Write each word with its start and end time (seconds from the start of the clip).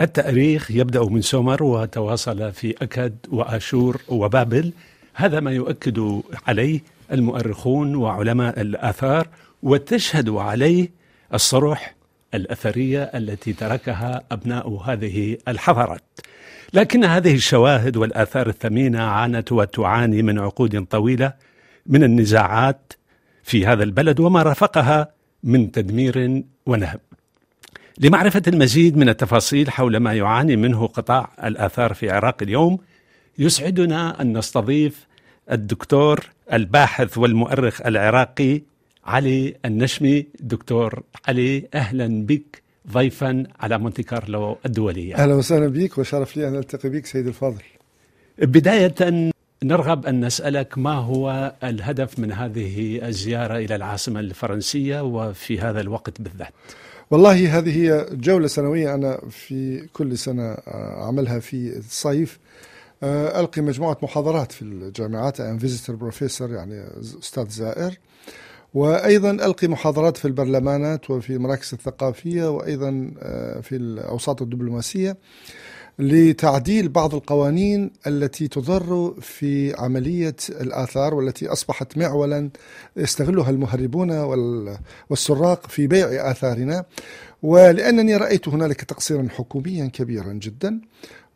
التأريخ 0.00 0.70
يبدأ 0.70 1.04
من 1.04 1.22
سومر 1.22 1.62
وتواصل 1.62 2.52
في 2.52 2.74
أكد 2.82 3.14
وآشور 3.28 4.00
وبابل. 4.08 4.72
هذا 5.14 5.40
ما 5.40 5.50
يؤكد 5.50 6.20
عليه 6.48 6.80
المؤرخون 7.12 7.94
وعلماء 7.94 8.60
الآثار 8.60 9.28
وتشهد 9.62 10.28
عليه 10.28 10.90
الصرح 11.34 11.94
الأثرية 12.34 13.02
التي 13.02 13.52
تركها 13.52 14.22
أبناء 14.32 14.68
هذه 14.68 15.36
الحضارات. 15.48 16.02
لكن 16.74 17.04
هذه 17.04 17.34
الشواهد 17.34 17.96
والآثار 17.96 18.48
الثمينة 18.48 19.02
عانت 19.02 19.52
وتعاني 19.52 20.22
من 20.22 20.38
عقود 20.38 20.86
طويلة 20.86 21.32
من 21.86 22.04
النزاعات 22.04 22.92
في 23.42 23.66
هذا 23.66 23.82
البلد 23.82 24.20
وما 24.20 24.42
رافقها 24.42 25.12
من 25.44 25.72
تدمير 25.72 26.42
ونهب. 26.66 27.00
لمعرفة 28.02 28.42
المزيد 28.46 28.96
من 28.96 29.08
التفاصيل 29.08 29.70
حول 29.70 29.96
ما 29.96 30.14
يعاني 30.14 30.56
منه 30.56 30.86
قطاع 30.86 31.30
الآثار 31.44 31.94
في 31.94 32.06
العراق 32.06 32.42
اليوم 32.42 32.78
يسعدنا 33.38 34.22
أن 34.22 34.38
نستضيف 34.38 35.06
الدكتور 35.52 36.20
الباحث 36.52 37.18
والمؤرخ 37.18 37.80
العراقي 37.86 38.62
علي 39.04 39.54
النشمي. 39.64 40.26
دكتور 40.40 41.02
علي 41.28 41.68
أهلا 41.74 42.26
بك 42.26 42.62
ضيفا 42.92 43.44
على 43.60 43.78
مونتي 43.78 44.02
كارلو 44.02 44.58
الدولية 44.66 45.14
أهلا 45.14 45.34
وسهلا 45.34 45.68
بك 45.68 45.98
وشرف 45.98 46.36
لي 46.36 46.48
أن 46.48 46.56
ألتقي 46.56 46.88
بك 46.88 47.06
سيد 47.06 47.26
الفاضل. 47.26 47.62
بداية 48.38 49.30
نرغب 49.62 50.06
أن 50.06 50.24
نسألك 50.24 50.78
ما 50.78 50.94
هو 50.94 51.54
الهدف 51.64 52.18
من 52.18 52.32
هذه 52.32 53.06
الزيارة 53.08 53.56
إلى 53.56 53.74
العاصمة 53.74 54.20
الفرنسية 54.20 55.00
وفي 55.00 55.60
هذا 55.60 55.80
الوقت 55.80 56.20
بالذات؟ 56.20 56.52
والله 57.10 57.58
هذه 57.58 57.76
هي 57.76 58.06
جولة 58.12 58.46
سنوية 58.46 58.94
أنا 58.94 59.20
في 59.30 59.86
كل 59.92 60.18
سنة 60.18 60.56
أعملها 60.68 61.38
في 61.38 61.76
الصيف. 61.76 62.38
ألقي 63.02 63.62
مجموعة 63.62 63.98
محاضرات 64.02 64.52
في 64.52 64.62
الجامعات. 64.62 65.40
أم 65.40 65.58
فيزيتر 65.58 65.94
بروفيسور 65.94 66.50
يعني 66.50 66.84
أستاذ 67.20 67.48
زائر. 67.48 67.98
وأيضا 68.74 69.30
ألقي 69.30 69.68
محاضرات 69.68 70.16
في 70.16 70.24
البرلمانات 70.24 71.10
وفي 71.10 71.32
المراكز 71.32 71.70
الثقافية 71.72 72.50
وأيضا 72.50 73.10
في 73.62 73.76
الأوساط 73.76 74.42
الدبلوماسية 74.42 75.16
لتعديل 75.98 76.88
بعض 76.88 77.14
القوانين 77.14 77.90
التي 78.06 78.48
تضر 78.48 79.14
في 79.20 79.74
عملية 79.78 80.36
الآثار 80.50 81.14
والتي 81.14 81.48
أصبحت 81.48 81.98
معولا 81.98 82.50
يستغلها 82.96 83.50
المهربون 83.50 84.10
والسراق 85.10 85.66
في 85.66 85.86
بيع 85.86 86.30
آثارنا. 86.30 86.84
ولأنني 87.42 88.16
رأيت 88.16 88.48
هنالك 88.48 88.84
تقصيرا 88.84 89.28
حكوميا 89.30 89.86
كبيرا 89.86 90.32
جدا 90.32 90.80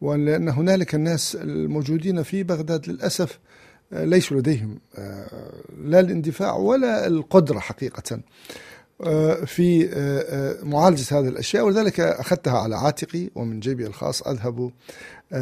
ولأن 0.00 0.48
هنالك 0.48 0.94
الناس 0.94 1.36
الموجودين 1.36 2.22
في 2.22 2.42
بغداد 2.42 2.88
للأسف 2.88 3.38
ليسوا 3.94 4.36
لديهم 4.36 4.78
لا 5.84 6.00
الاندفاع 6.00 6.56
ولا 6.56 7.06
القدرة 7.06 7.58
حقيقة 7.58 8.20
في 9.46 9.88
معالجة 10.62 11.18
هذه 11.18 11.28
الأشياء. 11.28 11.64
ولذلك 11.64 12.00
أخذتها 12.00 12.58
على 12.58 12.76
عاتقي 12.76 13.30
ومن 13.34 13.60
جيبي 13.60 13.86
الخاص 13.86 14.22
أذهب 14.22 14.70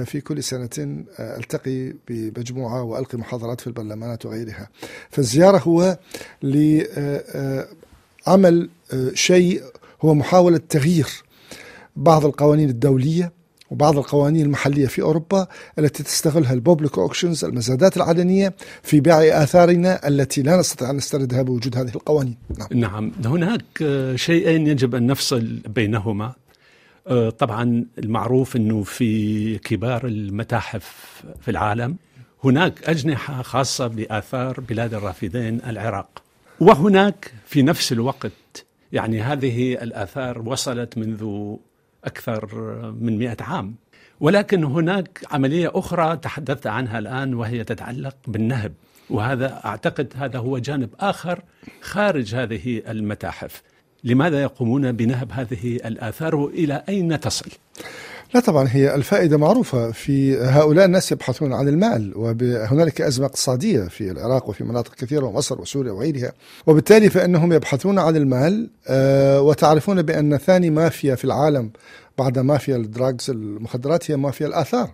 في 0.05 0.21
كل 0.21 0.43
سنة 0.43 1.05
ألتقي 1.19 1.93
بمجموعة 2.09 2.83
وألقي 2.83 3.19
محاضرات 3.19 3.61
في 3.61 3.67
البرلمانات 3.67 4.27
وغيرها. 4.27 4.69
فالزيارة 5.11 5.59
هو 5.59 5.99
لعمل 8.27 8.69
شيء 9.15 9.63
هو 10.03 10.15
محاولة 10.15 10.61
تغيير 10.69 11.09
بعض 11.97 12.27
القوانين 12.27 12.69
الدولية 12.69 13.33
وبعض 13.73 13.99
القوانين 13.99 14.47
المحلية 14.47 14.87
في 14.87 15.03
أوروبا 15.03 15.47
التي 15.79 16.03
تستغلها 16.03 16.53
ال 16.53 16.59
public 16.59 16.99
auctions 16.99 17.45
المزادات 17.45 17.97
العلنية 17.97 18.55
في 18.83 19.01
بيع 19.01 19.43
آثارنا 19.43 20.09
التي 20.09 20.43
لا 20.43 20.57
نستطيع 20.57 20.91
أن 20.91 20.97
نستردها 20.97 21.43
بوجود 21.43 21.77
هذه 21.77 21.89
القوانين. 21.95 22.37
نعم, 22.59 22.69
نعم. 22.71 23.13
هناك 23.25 23.65
شيئين 24.15 24.67
يجب 24.67 24.95
أن 24.95 25.07
نفصل 25.07 25.61
بينهما. 25.69 26.33
طبعا 27.39 27.85
المعروف 27.99 28.57
أنه 28.57 28.83
في 28.83 29.59
كبار 29.59 30.07
المتاحف 30.07 31.23
في 31.41 31.51
العالم 31.51 31.97
هناك 32.45 32.89
أجنحة 32.89 33.43
خاصة 33.43 33.87
بآثار 33.87 34.61
بلاد 34.61 34.95
الرافدين 34.95 35.61
العراق. 35.67 36.23
وهناك 36.61 37.33
في 37.47 37.63
نفس 37.63 37.93
الوقت 37.93 38.65
يعني 38.93 39.23
هذه 39.23 39.73
الآثار 39.73 40.49
وصلت 40.49 40.99
منذ 40.99 41.55
أكثر 42.05 42.47
من 43.01 43.19
مئة 43.19 43.37
عام. 43.41 43.75
ولكن 44.21 44.65
هناك 44.65 45.21
عملية 45.31 45.71
أخرى 45.75 46.17
تحدثت 46.17 46.67
عنها 46.67 46.99
الآن 46.99 47.35
وهي 47.35 47.65
تتعلق 47.65 48.17
بالنهب. 48.27 48.73
وهذا 49.11 49.61
أعتقد 49.65 50.13
هذا 50.17 50.39
هو 50.39 50.59
جانب 50.59 50.91
آخر 51.01 51.43
خارج 51.81 52.35
هذه 52.35 52.83
المتاحف. 52.89 53.63
لماذا 54.05 54.43
يقومون 54.43 54.93
بنهب 54.93 55.33
هذه 55.33 55.77
الآثار 55.77 56.35
وإلى 56.35 56.85
أين 56.89 57.21
تصل؟ 57.21 57.51
لا 58.35 58.41
طبعا 58.41 58.69
هي 58.71 58.95
الفائدة 58.95 59.37
معروفة 59.37 59.91
في 59.91 60.39
هؤلاء 60.39 60.85
الناس 60.85 61.13
يبحثون 61.13 61.53
عن 61.53 61.69
المال 61.69 62.13
وهنالك 62.17 63.01
أزمة 63.01 63.27
اقتصادية 63.27 63.83
في 63.83 64.11
العراق 64.11 64.49
وفي 64.49 64.65
مناطق 64.65 64.95
كثيرة 64.95 65.25
ومصر 65.27 65.61
وسوريا 65.61 65.93
وغيرها. 65.93 66.33
وبالتالي 66.67 67.11
فإنهم 67.11 67.53
يبحثون 67.53 67.99
عن 67.99 68.17
المال 68.17 68.71
وتعرفون 69.41 70.03
بأن 70.03 70.37
ثاني 70.37 70.71
مافيا 70.71 71.15
في 71.15 71.25
العالم 71.25 71.71
بعد 72.19 72.39
مافيا 72.39 72.77
الدراجز 72.77 73.31
المخدرات 73.31 74.11
هي 74.11 74.17
مافيا 74.17 74.47
الآثار. 74.47 74.91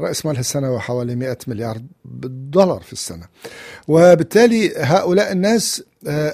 رأس 0.00 0.26
مالها 0.26 0.40
السنة 0.40 0.78
حوالي 0.78 1.16
100 1.16 1.38
مليار 1.46 1.78
دولار 2.04 2.80
في 2.80 2.92
السنة. 2.92 3.24
وبالتالي 3.88 4.72
هؤلاء 4.76 5.32
الناس 5.32 5.82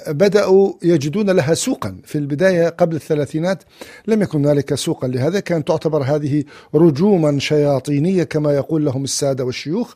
بدأوا 0.07 0.73
يجدون 0.83 1.29
لها 1.29 1.53
سوقا. 1.53 1.97
في 2.05 2.17
البداية 2.17 2.69
قبل 2.69 2.95
الثلاثينات 2.95 3.63
لم 4.07 4.21
يكن 4.21 4.45
هنالك 4.45 4.75
سوقا 4.75 5.07
لهذا 5.07 5.39
كانت 5.39 5.67
تعتبر 5.67 6.03
هذه 6.03 6.43
رجوما 6.75 7.39
شياطينية 7.39 8.23
كما 8.23 8.53
يقول 8.53 8.85
لهم 8.85 9.03
السادة 9.03 9.45
والشيوخ 9.45 9.93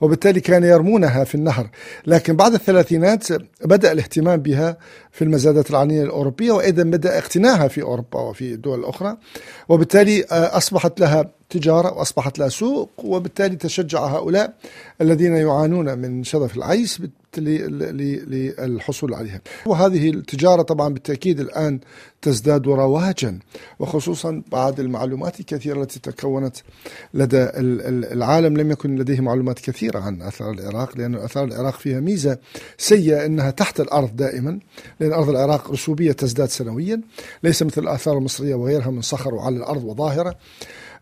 وبالتالي 0.00 0.40
كانوا 0.40 0.68
يرمونها 0.68 1.24
في 1.24 1.34
النهر. 1.34 1.70
لكن 2.06 2.36
بعد 2.36 2.54
الثلاثينات 2.54 3.26
بدأ 3.64 3.92
الاهتمام 3.92 4.40
بها 4.42 4.76
في 5.12 5.22
المزادات 5.24 5.70
العالمية 5.70 6.02
الأوروبية 6.02 6.52
وأيضا 6.52 6.82
بدأ 6.82 7.18
اقتناها 7.18 7.68
في 7.68 7.82
أوروبا 7.82 8.20
وفي 8.20 8.54
الدول 8.54 8.78
الأخرى 8.78 9.16
وبالتالي 9.68 9.83
أصبحت 10.30 11.00
لها 11.00 11.30
تجارة 11.50 11.92
وأصبحت 11.94 12.38
لها 12.38 12.48
سوق 12.48 12.90
وبالتالي 13.04 13.56
تشجع 13.56 14.06
هؤلاء 14.06 14.54
الذين 15.00 15.36
يعانون 15.36 15.98
من 15.98 16.24
شظف 16.24 16.56
العيس 16.56 17.00
للحصول 17.38 19.14
عليها. 19.14 19.40
وهذه 19.66 20.10
التجارة 20.10 20.62
طبعا 20.62 20.88
بالتأكيد 20.88 21.40
الآن 21.40 21.80
تزداد 22.22 22.68
رواجا 22.68 23.38
وخصوصا 23.78 24.42
بعد 24.52 24.80
المعلومات 24.80 25.40
الكثيرة 25.40 25.82
التي 25.82 26.00
تكونت 26.00 26.56
لدى 27.14 27.48
العالم. 28.14 28.56
لم 28.56 28.70
يكن 28.70 28.96
لديه 28.96 29.20
معلومات 29.20 29.58
كثيرة 29.58 29.98
عن 29.98 30.22
أثار 30.22 30.50
العراق 30.50 30.98
لأن 30.98 31.14
أثار 31.14 31.44
العراق 31.44 31.74
فيها 31.78 32.00
ميزة 32.00 32.38
سيئة 32.78 33.26
أنها 33.26 33.50
تحت 33.50 33.80
الأرض 33.80 34.16
دائما 34.16 34.58
لأن 35.00 35.12
أرض 35.12 35.28
العراق 35.28 35.70
رسوبية 35.70 36.12
تزداد 36.12 36.48
سنويا 36.48 37.00
ليس 37.42 37.62
مثل 37.62 37.82
الآثار 37.82 38.18
المصرية 38.18 38.54
وغيرها 38.54 38.90
من 38.90 39.00
صخر 39.00 39.34
وعلى 39.34 39.56
الأرض 39.56 39.84
وظاهرة. 39.84 40.34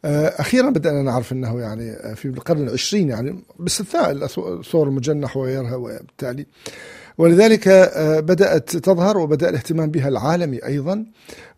أخيرا 0.05 0.71
بدانا 0.71 1.03
نعرف 1.03 1.33
إنه 1.33 1.61
يعني 1.61 2.17
في 2.17 2.25
القرن 2.25 2.69
العشرين 2.69 3.09
يعني 3.09 3.39
باستثناء 3.59 4.11
الثور 4.13 4.89
المجنح 4.89 5.37
وغيرها 5.37 5.75
وبالتالي. 5.75 6.47
ولذلك 7.19 7.69
بدأت 8.25 8.77
تظهر 8.77 9.19
وبدأ 9.19 9.49
الاهتمام 9.49 9.91
بها 9.91 10.09
العالمي 10.09 10.67
أيضا 10.67 11.05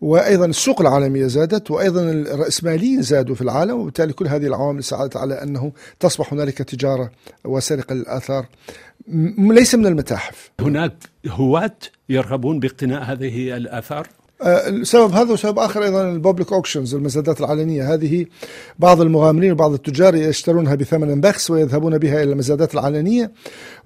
وأيضا 0.00 0.46
السوق 0.46 0.80
العالميه 0.80 1.26
زادت 1.26 1.70
وأيضا 1.70 2.02
الرأسماليين 2.10 3.02
زادوا 3.02 3.34
في 3.34 3.42
العالم 3.42 3.80
وبالتالي 3.80 4.12
كل 4.12 4.28
هذه 4.28 4.46
العوامل 4.46 4.84
ساعدت 4.84 5.16
على 5.16 5.42
أنه 5.42 5.72
تصبح 6.00 6.32
هنالك 6.32 6.58
تجارة 6.58 7.10
وسرقة 7.44 7.94
للآثار 7.94 8.46
ليس 9.38 9.74
من 9.74 9.86
المتاحف. 9.86 10.50
هناك 10.60 10.94
هواة 11.26 11.76
يرغبون 12.08 12.60
باقتناء 12.60 13.02
هذه 13.02 13.56
الآثار؟ 13.56 14.08
السبب 14.42 15.12
هذا 15.12 15.32
وسبب 15.32 15.58
آخر 15.58 15.84
أيضا 15.84 16.10
ال 16.10 16.16
public 16.16 16.52
auctions 16.52 16.94
المزادات 16.94 17.40
العلنية. 17.40 17.94
هذه 17.94 18.26
بعض 18.78 19.00
المغامرين 19.00 19.52
وبعض 19.52 19.72
التجار 19.72 20.14
يشترونها 20.14 20.74
بثمن 20.74 21.20
بخس 21.20 21.50
ويذهبون 21.50 21.98
بها 21.98 22.22
إلى 22.22 22.32
المزادات 22.32 22.74
العلنية 22.74 23.32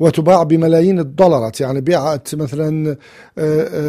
وتباع 0.01 0.43
بملايين 0.43 0.99
الدولارات. 0.99 1.61
يعني 1.61 1.81
بيعت 1.81 2.35
مثلا 2.35 2.97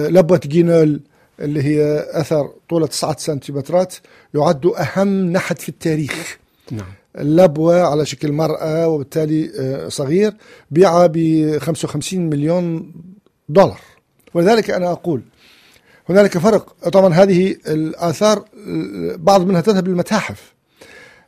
لبوه 0.09 0.41
جينول 0.45 1.01
اللي 1.39 1.63
هي 1.63 2.05
أثر 2.11 2.49
طوله 2.69 2.87
9 2.87 3.17
سنتيمترات 3.17 3.95
يعد 4.33 4.65
أهم 4.65 5.31
نحت 5.31 5.61
في 5.61 5.69
التاريخ. 5.69 6.37
نعم. 6.71 6.87
اللبوة 7.19 7.81
على 7.81 8.05
شكل 8.05 8.31
مرأة 8.31 8.87
وبالتالي 8.87 9.51
صغير 9.89 10.33
بيعها 10.71 11.07
ب 11.07 11.57
55 11.57 12.29
مليون 12.29 12.91
دولار. 13.49 13.79
ولذلك 14.33 14.69
أنا 14.69 14.91
أقول 14.91 15.21
هنالك 16.09 16.37
فرق. 16.37 16.89
طبعا 16.89 17.13
هذه 17.13 17.55
الآثار 17.67 18.45
بعض 19.15 19.41
منها 19.45 19.61
تذهب 19.61 19.87
للمتاحف 19.87 20.53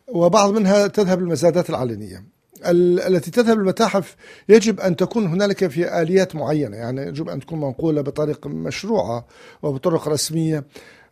وبعض 0.07 0.51
منها 0.51 0.87
تذهب 0.87 1.21
للمزادات 1.21 1.69
العلنية. 1.69 2.23
التي 2.65 3.31
تذهب 3.31 3.57
للمتاحف 3.57 4.15
يجب 4.49 4.79
أن 4.79 4.95
تكون 4.95 5.25
هنالك 5.25 5.67
في 5.67 6.01
آليات 6.01 6.35
معينة. 6.35 6.77
يعني 6.77 7.01
يجب 7.01 7.29
أن 7.29 7.39
تكون 7.39 7.61
منقولة 7.61 8.01
بطريقة 8.01 8.49
مشروعة 8.49 9.25
وبطرق 9.63 10.07
رسمية. 10.07 10.63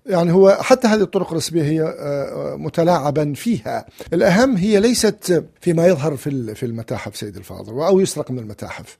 يعني 0.05 0.31
هو 0.31 0.57
حتى 0.61 0.87
هذه 0.87 1.01
الطرق 1.01 1.29
الرسمية 1.29 1.63
هي 1.63 1.81
آه، 1.81 2.55
متلاعبا 2.55 3.33
فيها. 3.33 3.85
الأهم 4.13 4.57
هي 4.57 4.79
ليست 4.79 5.43
فيما 5.61 5.87
يظهر 5.87 6.17
في 6.17 6.55
في 6.55 6.65
المتاحف 6.65 7.15
سيد 7.17 7.37
الفاضل 7.37 7.73
أو 7.81 7.99
يسرق 7.99 8.31
من 8.31 8.39
المتاحف. 8.39 8.97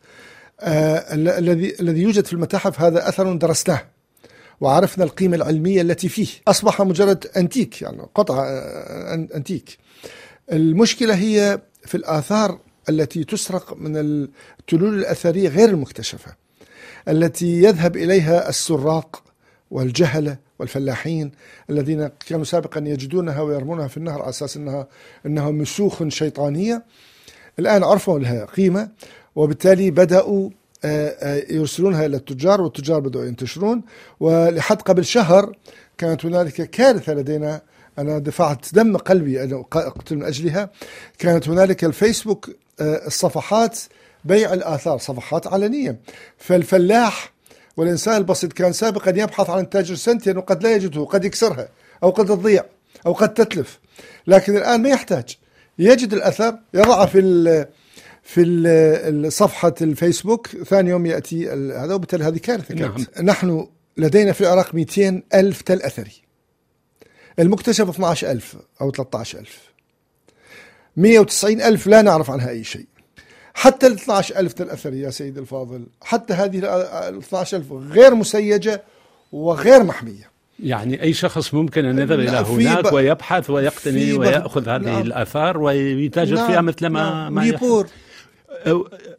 آه، 0.59 1.13
الذي 1.13 1.75
الذي 1.79 2.01
يوجد 2.01 2.25
في 2.25 2.33
المتاحف 2.33 2.81
هذا 2.81 3.09
أثر 3.09 3.35
درسناه. 3.35 3.81
وعرفنا 4.61 5.03
القيمة 5.03 5.35
العلمية 5.35 5.81
التي 5.81 6.09
فيه. 6.09 6.27
أصبح 6.47 6.81
مجرد 6.81 7.27
أنتيك 7.37 7.81
يعني 7.81 8.01
قطعه 8.15 8.43
آه، 8.43 9.13
أنتيك. 9.13 9.77
المشكلة 10.51 11.15
هي 11.15 11.61
في 11.85 11.95
الآثار 11.95 12.59
التي 12.89 13.23
تسرق 13.23 13.77
من 13.77 13.97
التلول 13.97 14.99
الأثرية 14.99 15.49
غير 15.49 15.69
المكتشفة 15.69 16.35
التي 17.07 17.63
يذهب 17.63 17.97
إليها 17.97 18.49
السراق 18.49 19.23
والجهله 19.71 20.37
والفلاحين 20.59 21.31
الذين 21.69 22.09
كانوا 22.27 22.43
سابقا 22.43 22.81
يجدونها 22.85 23.41
ويرمونها 23.41 23.87
في 23.87 23.97
النهر 23.97 24.21
على 24.21 24.29
أساس 24.29 24.57
انها 24.57 24.87
انها 25.25 25.51
مسوخ 25.51 26.07
شيطانية. 26.07 26.83
الآن 27.59 27.83
عرفوا 27.83 28.19
لها 28.19 28.45
قيمة 28.45 28.89
وبالتالي 29.35 29.87
آه، 29.87 29.89
آه، 29.89 30.49
يرسلونها 31.49 32.05
إلى 32.05 32.17
التجار 32.17 32.61
والتجار 32.61 32.99
بدأوا 32.99 33.25
ينتشرون. 33.25 33.81
ولحد 34.19 34.81
قبل 34.81 35.05
شهر 35.05 35.55
كانت 35.97 36.25
هنالك 36.25 36.69
كارثة 36.69 37.13
لدينا. 37.13 37.61
أنا 37.99 38.19
دفعت 38.19 38.73
دم 38.73 38.97
قلبي 38.97 39.43
أنا 39.43 39.65
اقتل 39.73 40.15
من 40.15 40.23
أجلها. 40.23 40.69
كانت 41.17 41.49
هنالك 41.49 41.83
الفيسبوك 41.83 42.49
آه، 42.79 43.07
الصفحات 43.07 43.79
بيع 44.25 44.53
الآثار 44.53 44.97
صفحات 44.97 45.47
علنية. 45.47 45.99
فالفلاح 46.37 47.33
والإنسان 47.77 48.17
البسيط 48.17 48.53
كان 48.53 48.73
سابقا 48.73 49.09
يبحث 49.09 49.49
عن 49.49 49.69
تاجر 49.69 49.95
سنتين 49.95 50.37
وقد 50.37 50.63
لا 50.63 50.75
يجده 50.75 51.03
قد 51.03 51.25
يكسرها 51.25 51.69
أو 52.03 52.09
قد 52.09 52.25
تضيع 52.25 52.63
أو 53.05 53.13
قد 53.13 53.33
تتلف. 53.33 53.79
لكن 54.27 54.57
الآن 54.57 54.81
ما 54.81 54.89
يحتاج. 54.89 55.37
يجد 55.79 56.13
الأثر 56.13 56.59
يضعه 56.73 57.05
في 57.05 57.19
في 58.33 59.29
صفحة 59.29 59.73
الفيسبوك 59.81 60.47
ثاني 60.47 60.89
يوم 60.89 61.05
يأتي 61.05 61.49
هذا 61.49 61.93
وبالتالي 61.93 62.23
هذه 62.23 62.37
كارثة. 62.37 62.75
نعم. 62.75 62.95
نحن 63.23 63.67
لدينا 63.97 64.31
في 64.31 64.41
العراق 64.41 64.75
200 64.75 65.23
ألف 65.33 65.61
تل 65.61 65.81
أثري. 65.81 66.11
المكتشف 67.39 67.89
12 67.89 68.31
ألف 68.31 68.55
أو 68.81 68.91
13 68.91 69.39
ألف. 69.39 69.59
190 70.97 71.61
ألف 71.61 71.87
لا 71.87 72.01
نعرف 72.01 72.31
عنها 72.31 72.49
أي 72.49 72.63
شيء. 72.63 72.85
حتى 73.53 73.87
ال 73.87 73.93
12000 73.93 74.53
تل 74.53 74.69
أثري 74.69 74.99
يا 74.99 75.09
سيدي 75.09 75.39
الفاضل 75.39 75.87
حتى 76.01 76.33
هذه 76.33 76.59
ال 76.59 77.17
12000 77.17 77.71
غير 77.71 78.15
مسيجة 78.15 78.83
وغير 79.31 79.83
محمية. 79.83 80.29
يعني 80.59 81.01
أي 81.01 81.13
شخص 81.13 81.53
ممكن 81.53 81.85
أن 81.85 81.99
يذهب 81.99 82.19
إلى 82.19 82.37
هناك 82.37 82.93
ويبحث 82.93 83.49
ويقتني 83.49 84.13
ويأخذ 84.13 84.69
هذه 84.69 84.81
نعم. 84.81 85.01
الآثار 85.01 85.57
ويتاجر 85.57 86.35
نعم. 86.35 86.47
فيها 86.47 86.61
مثل 86.61 86.87
ما 86.87 87.09
نعم. 87.09 87.33
ما 87.33 87.43
نيبور 87.43 87.87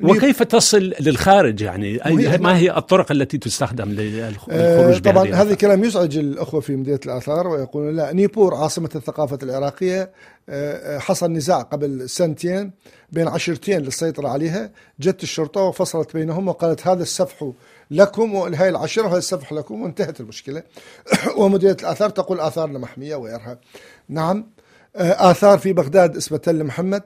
وكيف 0.00 0.42
تصل 0.42 0.92
للخارج 1.00 1.60
يعني؟ 1.60 2.00
ما 2.40 2.56
هي 2.56 2.76
الطرق 2.76 3.12
التي 3.12 3.38
تستخدم 3.38 3.88
للخروج 3.88 4.54
آه 4.56 4.98
طبعا 4.98 5.34
هذا 5.34 5.52
الكلام 5.52 5.84
يزعج 5.84 6.18
الأخوة 6.18 6.60
في 6.60 6.76
مدينة 6.76 7.00
الآثار 7.06 7.48
ويقولون 7.48 7.96
لا 7.96 8.12
نيبور 8.12 8.54
عاصمة 8.54 8.90
الثقافة 8.94 9.38
العراقية 9.42 10.10
آه 10.48 10.98
حصل 10.98 11.32
نزاع 11.32 11.62
قبل 11.62 12.08
سنتين 12.08 12.72
بين 13.12 13.28
عشرتين 13.28 13.80
للسيطرة 13.80 14.28
عليها 14.28 14.70
جت 15.00 15.22
الشرطة 15.22 15.60
وفصلت 15.60 16.16
بينهم 16.16 16.48
وقالت 16.48 16.86
هذا 16.86 17.02
السفح 17.02 17.52
لكم 17.90 18.34
وهي 18.34 18.68
العشرة 18.68 19.02
وهذا 19.02 19.18
السفح 19.18 19.52
لكم 19.52 19.82
وانتهت 19.82 20.20
المشكلة. 20.20 20.62
ومديرية 21.38 21.76
الآثار 21.80 22.10
تقول 22.10 22.40
آثارنا 22.40 22.78
محمية 22.78 23.16
وغيرها 23.16 23.58
نعم 24.08 24.50
آه، 24.96 25.30
آثار 25.30 25.58
في 25.58 25.72
بغداد 25.72 26.16
اسمها 26.16 26.38
تل 26.38 26.64
محمد. 26.64 27.02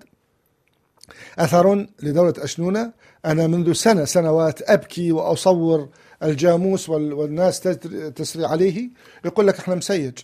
أثر 1.38 1.86
لدولة 2.02 2.34
أشنونة. 2.38 2.92
أنا 3.24 3.46
منذ 3.46 3.72
سنة 3.72 4.04
سنوات 4.04 4.70
أبكي 4.70 5.12
وأصور 5.12 5.88
الجاموس 6.22 6.88
والناس 6.88 7.60
تسري 8.16 8.46
عليه. 8.46 8.88
يقول 9.24 9.46
لك 9.46 9.58
إحنا 9.58 9.74
مسيج. 9.74 10.18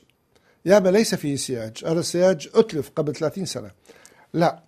يابا 0.64 0.88
ليس 0.88 1.14
فيه 1.14 1.36
سياج. 1.36 1.84
هذا 1.86 2.00
السياج 2.00 2.48
أتلف 2.54 2.90
قبل 2.96 3.12
30 3.12 3.44
سنة. 3.44 3.70
لا. 4.34 4.62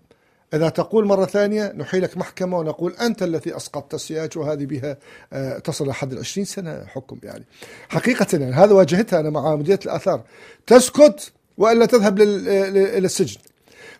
إذا 0.54 0.68
تقول 0.68 1.04
مرة 1.04 1.26
ثانية 1.26 1.72
نحيلك 1.76 2.16
محكمة 2.16 2.58
ونقول 2.58 2.92
أنت 2.92 3.22
الذي 3.22 3.56
أسقطت 3.56 3.94
السياج 3.94 4.38
وهذه 4.38 4.66
بها 4.66 4.96
آه، 5.32 5.58
تصل 5.58 5.88
لحد 5.88 6.12
العشرين 6.12 6.44
سنة 6.44 6.84
حكم 6.84 7.18
يعني. 7.22 7.44
حقيقة 7.88 8.26
يعني 8.32 8.54
هذا 8.54 8.72
واجهتها 8.72 9.20
أنا 9.20 9.30
مع 9.30 9.56
مديرية 9.56 9.80
الآثار. 9.84 10.22
تسكت 10.66 11.32
وإلا 11.58 11.86
تذهب 11.86 12.20
إلى 12.20 13.06
السجن 13.06 13.40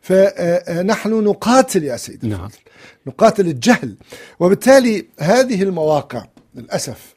فنحن 0.01 1.11
نقاتل 1.25 1.85
يا 1.85 1.97
سيدي 1.97 2.29
نعم. 2.29 2.49
نقاتل 3.07 3.47
الجهل. 3.47 3.97
وبالتالي 4.41 5.07
هذه 5.21 5.63
المواقع 5.63 6.25
للأسف 6.55 7.15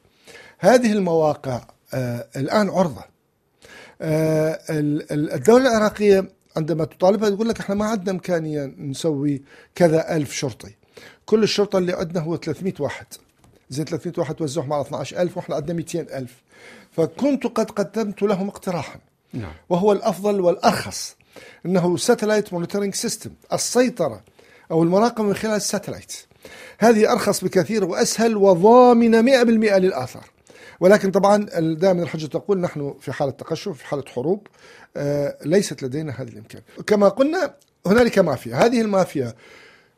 هذه 0.59 0.91
المواقع 0.93 1.61
آه 1.93 2.27
الآن 2.35 2.69
عرضة. 2.69 3.03
آه 4.01 4.59
الدولة 4.69 5.69
العراقية 5.69 6.29
عندما 6.57 6.85
تطالبها 6.85 7.29
تقول 7.29 7.49
لك 7.49 7.59
إحنا 7.59 7.75
ما 7.75 7.85
عندنا 7.85 8.11
إمكانية 8.11 8.73
نسوي 8.77 9.41
كذا 9.75 10.15
ألف 10.15 10.33
شرطي. 10.33 10.75
كل 11.25 11.43
الشرطة 11.43 11.77
اللي 11.77 11.93
عندنا 11.93 12.21
هو 12.23 12.35
300 12.35 12.73
واحد. 12.79 13.05
زي 13.69 13.83
300 13.83 14.13
واحد 14.19 14.35
توزعهم 14.35 14.73
على 14.73 14.81
12000 14.81 15.37
وإحنا 15.37 15.55
عندنا 15.55 15.73
200 15.73 15.99
ألف. 15.99 16.43
فكنت 16.91 17.47
قد 17.47 17.71
قدمت 17.71 18.21
لهم 18.21 18.47
اقتراحا. 18.47 18.99
نعم. 19.33 19.53
وهو 19.69 19.91
الأفضل 19.91 20.41
والأرخص. 20.41 21.15
إنه 21.65 21.97
satellite 21.97 22.53
monitoring 22.53 22.95
system 22.95 23.31
السيطرة 23.53 24.23
أو 24.71 24.83
المراقبة 24.83 25.23
من 25.23 25.33
خلال 25.33 25.55
ال 25.55 25.61
satellite 25.61 26.13
هذه 26.79 27.11
أرخص 27.11 27.43
بكثير 27.43 27.83
وأسهل 27.83 28.37
وضامنه 28.37 29.21
100% 29.21 29.43
للآثار. 29.77 30.25
ولكن 30.79 31.11
طبعا 31.11 31.45
دائما 31.59 32.03
الحجة 32.03 32.25
تقول 32.25 32.59
نحن 32.59 32.93
في 33.01 33.11
حالة 33.11 33.31
تقشف 33.31 33.77
في 33.77 33.85
حالة 33.85 34.03
حروب 34.07 34.47
آه 34.97 35.37
ليست 35.45 35.83
لدينا 35.83 36.11
هذا 36.11 36.29
الإمكان. 36.29 36.61
كما 36.87 37.09
قلنا 37.09 37.53
هنالك 37.87 38.19
مافيا. 38.19 38.55
هذه 38.55 38.81
المافيا 38.81 39.33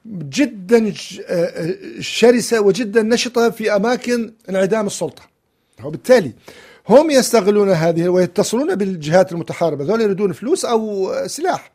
جدا 0.05 0.93
آه، 1.27 1.73
شرسة 1.99 2.61
وجدا 2.61 3.01
نشطة 3.01 3.49
في 3.49 3.75
أماكن 3.75 4.33
انعدام 4.49 4.87
السلطة. 4.87 5.23
وبالتالي 5.83 6.33
هم 6.89 7.11
يستغلون 7.11 7.69
هذه 7.69 8.09
ويتصلون 8.09 8.75
بالجهات 8.75 9.31
المتحاربة. 9.31 9.85
ذول 9.85 10.01
يريدون 10.01 10.31
فلوس 10.31 10.65
أو 10.65 11.11
سلاح. 11.27 11.71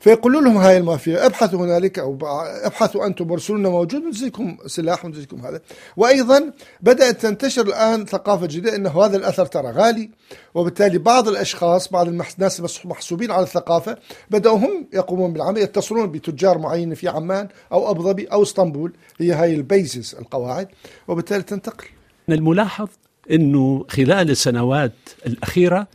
فيقولوا 0.00 0.40
لهم 0.40 0.56
هاي 0.56 0.76
المافيا 0.76 1.26
ابحثوا 1.26 1.58
هنالك 1.58 1.98
أو 1.98 2.18
ابحثوا 2.64 3.06
أنتم 3.06 3.30
وارسلوا 3.30 3.58
لنا 3.58 3.68
موجود 3.68 4.02
نجزيكم 4.02 4.56
سلاح 4.66 5.04
ونجزيكم 5.04 5.46
هذا. 5.46 5.60
وأيضا 5.96 6.52
بدأت 6.80 7.20
تنتشر 7.20 7.66
الآن 7.66 8.06
ثقافة 8.06 8.46
جديدة 8.46 8.76
إنه 8.76 9.04
هذا 9.04 9.16
الأثر 9.16 9.46
ترى 9.46 9.70
غالي 9.70 10.10
وبالتالي 10.54 10.98
بعض 10.98 11.28
الأشخاص 11.28 11.88
بعض 11.88 12.08
الناس 12.08 12.80
المحسوبين 12.84 13.30
على 13.30 13.42
الثقافة 13.42 13.96
بدأوا 14.30 14.58
هم 14.58 14.88
يقومون 14.92 15.32
بالعمل 15.32 15.58
يتصلون 15.58 16.10
بتجار 16.10 16.58
معينين 16.58 16.94
في 16.94 17.08
عمان 17.08 17.48
أو 17.72 17.90
أبو 17.90 18.02
ظبي 18.02 18.24
أو 18.26 18.42
إسطنبول. 18.42 18.92
هي 19.20 19.32
هاي 19.32 19.54
البيزس 19.54 20.14
القواعد 20.14 20.68
وبالتالي 21.08 21.42
تنتقل. 21.42 21.86
الملاحظ 22.28 22.88
إنه 23.30 23.84
خلال 23.88 24.30
السنوات 24.30 24.92
الأخيرة 25.26 25.86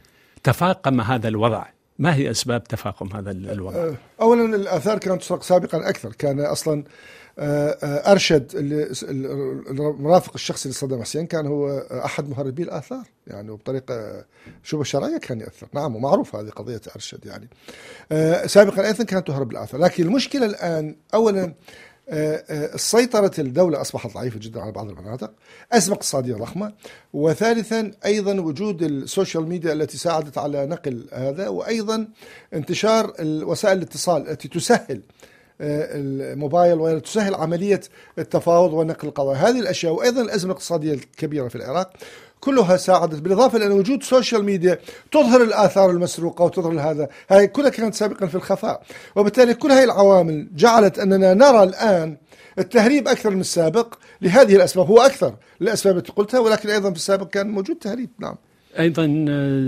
تفاقم 0.43 1.01
هذا 1.01 1.27
الوضع. 1.27 1.65
ما 1.99 2.15
هي 2.15 2.31
أسباب 2.31 2.63
تفاقم 2.63 3.15
هذا 3.15 3.31
الوضع؟ 3.31 3.77
أه، 3.77 3.93
اولا 4.21 4.55
الآثار 4.55 4.97
كانت 4.97 5.21
تسرق 5.21 5.43
سابقا 5.43 5.89
أكثر. 5.89 6.13
كان 6.13 6.39
أصلا 6.39 6.83
أه، 7.39 7.69
أه، 7.83 8.11
أرشد 8.11 8.51
المرافق 9.79 10.31
الشخصي 10.35 10.69
لصدام 10.69 11.01
حسين 11.01 11.25
كان 11.25 11.47
هو 11.47 11.77
أحد 12.05 12.29
مهربي 12.29 12.63
الآثار. 12.63 13.03
يعني 13.27 13.49
وبطريقة 13.49 14.25
شبه 14.63 14.83
شرعية 14.83 15.17
كان 15.17 15.39
يأثر. 15.39 15.67
نعم 15.73 15.95
ومعروف 15.95 16.35
هذه 16.35 16.49
قضية 16.49 16.81
أرشد 16.95 17.25
يعني. 17.25 17.49
سابقا 18.47 18.87
أيضا 18.87 19.03
كانت 19.03 19.27
تهرب 19.27 19.51
الآثار. 19.51 19.81
لكن 19.81 20.03
المشكلة 20.03 20.45
الآن 20.45 20.95
اولا 21.13 21.53
سيطرة 22.75 23.31
الدولة 23.39 23.81
أصبحت 23.81 24.13
ضعيفة 24.13 24.39
جدا 24.39 24.61
على 24.61 24.71
بعض 24.71 24.89
المناطق 24.89 25.31
أزمة 25.71 25.95
اقتصادية 25.95 26.35
ضخمة 26.35 26.73
وثالثا 27.13 27.91
أيضا 28.05 28.41
وجود 28.41 28.83
ال 28.83 28.92
social 28.92 29.49
media 29.49 29.73
التي 29.73 29.97
ساعدت 29.97 30.37
على 30.37 30.65
نقل 30.65 31.07
هذا 31.13 31.47
وأيضا 31.47 32.07
انتشار 32.53 33.13
وسائل 33.21 33.77
الاتصال 33.77 34.29
التي 34.29 34.47
تسهل 34.47 35.01
آه، 35.61 35.89
الموبايل 35.93 36.79
وتسهل 36.79 37.35
عملية 37.35 37.81
التفاوض 38.19 38.73
ونقل 38.73 39.07
القضايا. 39.07 39.37
هذه 39.37 39.59
الأشياء 39.59 39.93
وأيضا 39.93 40.21
الأزمة 40.21 40.51
الاقتصادية 40.51 40.93
الكبيرة 40.93 41.47
في 41.47 41.55
العراق 41.55 41.93
كلها 42.39 42.77
ساعدت 42.77 43.21
بالإضافة 43.21 43.57
إلى 43.57 43.67
وجود 43.67 44.03
social 44.03 44.43
media 44.43 44.79
تظهر 45.11 45.43
الآثار 45.43 45.89
المسروقة 45.89 46.45
وتظهر 46.45 46.91
هذا. 46.91 47.09
هاي 47.29 47.47
كلها 47.47 47.69
كانت 47.69 47.95
سابقا 47.95 48.27
في 48.27 48.35
الخفاء. 48.35 48.81
وبالتالي 49.15 49.53
كل 49.53 49.71
هذه 49.71 49.83
العوامل 49.83 50.47
جعلت 50.55 50.99
أننا 50.99 51.33
نرى 51.33 51.63
الآن 51.63 52.17
التهريب 52.59 53.07
أكثر 53.07 53.29
من 53.29 53.41
السابق 53.41 53.93
لهذه 54.21 54.55
الأسباب. 54.55 54.87
هو 54.87 55.01
أكثر 55.01 55.35
للأسباب 55.61 55.97
التي 55.97 56.11
قلتها 56.11 56.39
ولكن 56.39 56.69
أيضا 56.69 56.89
في 56.89 56.95
السابق 56.95 57.29
كان 57.29 57.49
موجود 57.49 57.75
تهريب. 57.75 58.09
نعم. 58.19 58.35
أيضا 58.79 59.05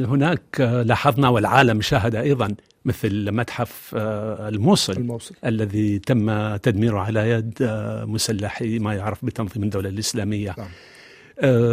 هناك 0.09 0.61
لاحظنا 0.85 1.29
والعالم 1.29 1.81
شاهد 1.81 2.15
أيضا 2.15 2.55
مثل 2.85 3.31
متحف 3.31 3.91
الموصل, 3.95 4.93
الموصل. 4.93 5.35
الذي 5.45 5.99
تم 5.99 6.55
تدميره 6.55 6.99
على 6.99 7.29
يد 7.29 7.53
مسلحي 8.07 8.79
ما 8.79 8.95
يعرف 8.95 9.25
بتنظيم 9.25 9.63
الدولة 9.63 9.89
الإسلامية. 9.89 10.55
نعم. 10.57 10.67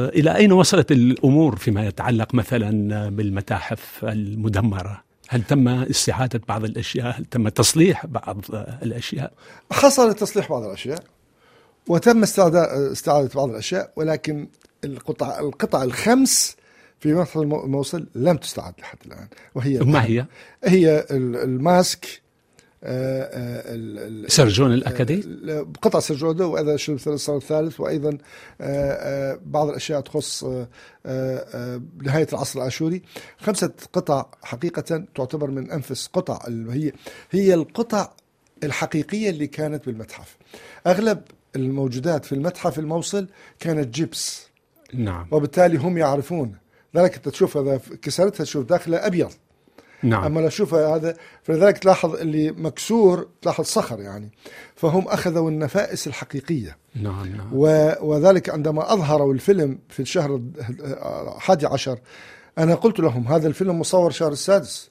إلى 0.09 0.37
أين 0.37 0.53
وصلت 0.53 0.93
الأمور 0.93 1.57
فيما 1.57 1.87
يتعلق 1.87 2.35
مثلا 2.35 3.09
بالمتاحف 3.09 4.05
المدمرة؟ 4.05 5.03
هل 5.29 5.43
تم 5.43 5.69
استعاده 5.69 6.41
بعض 6.49 6.65
الأشياء؟ 6.65 7.19
هل 7.19 7.25
تم 7.25 7.49
تصليح 7.49 8.07
بعض 8.07 8.45
الأشياء؟ 8.83 9.33
حصل 9.73 10.15
تصليح 10.15 10.51
بعض 10.51 10.63
الأشياء 10.63 11.03
وتم 11.89 12.23
استعادة 12.23 13.31
بعض 13.35 13.51
الأشياء 13.51 13.93
ولكن 13.97 14.49
القطع 14.85 15.41
القطع 15.41 15.83
الخمس 15.83 16.57
في 17.01 17.15
متحف 17.15 17.39
الموصل 17.39 18.07
لم 18.15 18.37
تستعد 18.37 18.75
لحد 18.79 18.99
الآن 19.07 19.29
وهي 19.55 19.79
ما 19.79 20.05
هي؟ 20.05 20.27
هي 20.65 21.07
الماسك 21.11 22.05
آه، 22.05 22.09
آه، 22.09 22.28
سرجون 24.29 24.73
الأكدي 24.75 25.23
قطع 25.83 26.01
سرجون 26.01 26.43
وإذا 26.43 26.77
شرب 26.77 26.99
الصار 27.07 27.37
الثالث 27.37 27.81
وأيضا 27.81 28.19
آه، 28.61 29.39
بعض 29.47 29.69
الأشياء 29.69 30.01
تخص 30.01 30.45
نهاية 32.05 32.27
العصر 32.33 32.61
الآشوري 32.61 33.03
خمسة 33.39 33.73
قطع 33.93 34.27
حقيقة 34.43 35.05
تعتبر 35.15 35.51
من 35.51 35.71
أنفس 35.71 36.07
قطع 36.07 36.39
هي 36.49 36.93
هي 37.31 37.55
القطع 37.55 38.11
الحقيقية 38.65 39.31
اللي 39.31 39.47
كانت 39.47 39.87
بالمتحف. 39.87 40.37
أغلب 40.87 41.23
الموجودات 41.57 42.25
في 42.25 42.33
المتحف 42.35 42.79
الموصل 42.79 43.29
كانت 43.61 43.95
جبس 43.95 44.47
نعم. 44.95 45.27
وبالتالي 45.31 45.79
هم 45.79 45.99
يعرفون. 45.99 46.57
ذلك 46.97 47.15
أنت 47.15 47.29
تشوف 47.29 47.57
هذا 47.57 47.81
كسرتها 48.03 48.45
تشوف 48.45 48.67
داخله 48.67 49.07
أبيض. 49.07 49.33
نعم. 50.03 50.25
أما 50.25 50.49
شوف 50.49 50.75
هذا 50.75 51.17
فلذلك 51.43 51.79
تلاحظ 51.79 52.15
اللي 52.15 52.51
مكسور 52.53 53.29
تلاحظ 53.43 53.65
صخر 53.65 54.01
يعني. 54.01 54.31
فهم 54.77 55.09
أخذوا 55.09 55.51
النفائس 55.51 56.07
الحقيقية. 56.07 56.77
نعم 56.95 57.27
نعم. 57.27 57.51
وذلك 58.03 58.51
عندما 58.51 58.93
أظهروا 58.93 59.35
الفيلم 59.35 59.79
في 59.89 60.01
الشهر 60.01 60.41
الحادي 61.37 61.67
عشر 61.67 61.99
أنا 62.59 62.75
قلت 62.75 63.01
لهم 63.01 63.29
هذا 63.29 63.49
الفيلم 63.49 63.79
مصور 63.81 64.11
شهر 64.11 64.33
السادس 64.33 64.91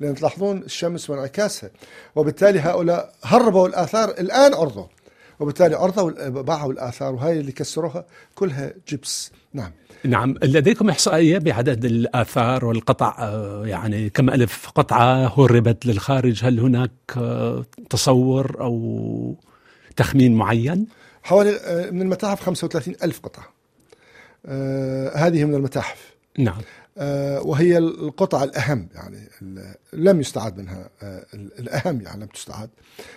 لأن 0.00 0.14
تلاحظون 0.14 0.58
الشمس 0.62 1.10
وانعكاسها. 1.10 1.70
وبالتالي 2.16 2.60
هؤلاء 2.60 3.12
هربوا 3.24 3.68
الآثار 3.68 4.08
الآن 4.08 4.54
عرضوا. 4.54 4.86
وبالتالي 5.40 5.74
عرضوا 5.74 6.28
باعوا 6.28 6.72
الآثار 6.72 7.14
وهي 7.14 7.40
اللي 7.40 7.52
كسروها 7.52 8.04
كلها 8.34 8.72
جبس. 8.88 9.32
نعم. 9.52 9.70
نعم. 10.04 10.34
لديكم 10.42 10.90
إحصائية 10.90 11.38
بعدد 11.38 11.84
الآثار 11.84 12.64
والقطع 12.64 13.16
آه، 13.18 13.66
يعني 13.66 14.10
كم 14.10 14.30
ألف 14.30 14.68
قطعة 14.68 15.26
هربت 15.26 15.86
للخارج؟ 15.86 16.44
هل 16.44 16.60
هناك 16.60 16.90
آه، 17.16 17.64
تصور 17.90 18.60
أو 18.60 19.36
تخمين 19.96 20.34
معين؟ 20.34 20.86
حوالي 21.22 21.56
آه، 21.56 21.90
من 21.90 22.02
المتاحف 22.02 22.40
35 22.40 22.94
ألف 23.02 23.20
قطعة. 23.20 23.58
هذه 25.14 25.44
من 25.44 25.54
المتاحف. 25.54 26.14
نعم. 26.38 26.60
وهي 27.40 27.78
القطع 27.78 28.44
الأهم 28.44 28.88
يعني 28.94 29.28
لم 29.92 30.20
يستعاد 30.20 30.58
منها 30.58 30.88
الأهم 31.34 32.00
يعني 32.00 32.20
لم 32.20 32.26
تستعاد 32.26 32.70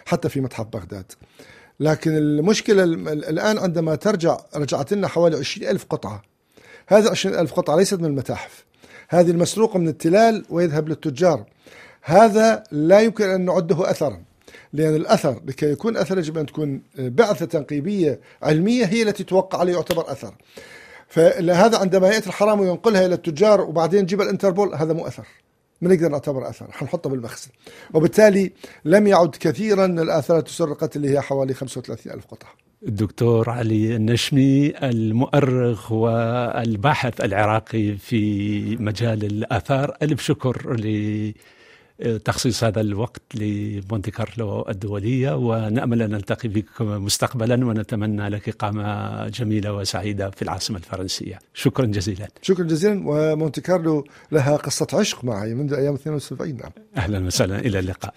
حتى 0.05 0.29
في 0.29 0.41
متحف 0.41 0.65
بغداد. 0.65 1.11
لكن 1.81 2.17
المشكلة 2.17 2.83
الآن 2.83 3.57
عندما 3.57 3.95
ترجع 3.95 4.37
رجعت 4.55 4.93
لنا 4.93 5.07
حوالي 5.07 5.37
20 5.37 5.69
ألف 5.69 5.85
قطعة. 5.89 6.21
هذه 6.87 7.09
20 7.09 7.35
ألف 7.35 7.53
قطعة 7.53 7.75
ليست 7.75 7.93
من 7.93 8.05
المتاحف. 8.05 8.65
هذه 9.09 9.31
المسروقة 9.31 9.79
من 9.79 9.87
التلال 9.87 10.45
ويذهب 10.49 10.89
للتجار. 10.89 11.45
هذا 12.01 12.63
لا 12.71 12.99
يمكن 12.99 13.29
أن 13.29 13.45
نعده 13.45 13.91
أثرا 13.91 14.23
لأن 14.73 14.95
الأثر 14.95 15.41
لكي 15.45 15.71
يكون 15.71 15.97
أثر 15.97 16.17
يجب 16.17 16.37
أن 16.37 16.45
تكون 16.45 16.81
بعثة 16.97 17.45
تنقيبية 17.45 18.19
علمية 18.43 18.85
هي 18.85 19.01
التي 19.03 19.23
توقع 19.23 19.59
عليه 19.59 19.73
يعتبر 19.73 20.11
أثر. 20.11 20.33
فهذا 21.07 21.77
عندما 21.77 22.07
يأتي 22.07 22.27
الحرام 22.27 22.59
وينقلها 22.59 23.05
إلى 23.05 23.15
التجار 23.15 23.61
وبعدين 23.61 23.99
يجيب 23.99 24.21
الإنتربول 24.21 24.75
هذا 24.75 24.93
مو 24.93 25.07
أثر. 25.07 25.27
ما 25.81 25.93
نقدر 25.93 26.09
نعتبر 26.09 26.49
أثر. 26.49 26.71
حنحطه 26.71 27.09
بالمخزن. 27.09 27.49
وبالتالي 27.93 28.51
لم 28.85 29.07
يعد 29.07 29.35
كثيرا 29.39 29.85
الاثار 29.85 30.37
التي 30.37 30.53
سرقت 30.53 30.95
اللي 30.95 31.09
هي 31.09 31.21
حوالي 31.21 31.53
35 31.53 32.13
ألف 32.13 32.25
قطعة. 32.25 32.51
الدكتور 32.87 33.49
علي 33.49 33.95
النشمي 33.95 34.73
المؤرخ 34.83 35.91
والباحث 35.91 37.21
العراقي 37.21 37.97
في 37.97 38.75
مجال 38.75 39.25
الآثار 39.25 39.97
ألف 40.01 40.21
شكر 40.21 40.71
لتخصيص 41.99 42.63
هذا 42.63 42.81
الوقت 42.81 43.21
لمونتي 43.35 44.11
كارلو 44.11 44.65
الدولية 44.69 45.35
ونأمل 45.35 46.01
أن 46.01 46.09
نلتقي 46.09 46.49
بكم 46.49 46.85
مستقبلا 47.05 47.65
ونتمنى 47.65 48.29
لك 48.29 48.49
إقامة 48.49 49.27
جميلة 49.27 49.73
وسعيدة 49.73 50.29
في 50.29 50.41
العاصمة 50.41 50.77
الفرنسية. 50.77 51.39
شكرا 51.53 51.85
جزيلا. 51.85 52.27
شكرا 52.41 52.63
جزيلا. 52.65 53.03
ومونتي 53.05 53.61
كارلو 53.61 54.05
لها 54.31 54.55
قصة 54.55 54.87
عشق 54.93 55.23
معي 55.23 55.53
منذ 55.53 55.73
أيام 55.73 55.93
72 55.93 56.57
نعم. 56.57 56.71
أهلا 56.97 57.25
وسهلا. 57.25 57.59
إلى 57.59 57.79
اللقاء. 57.79 58.13